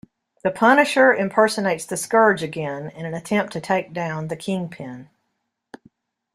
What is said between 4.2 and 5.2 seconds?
the Kingpin.